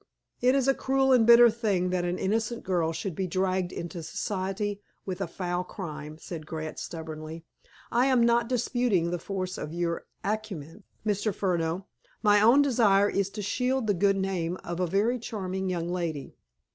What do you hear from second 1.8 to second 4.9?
that an innocent girl should be dragged into association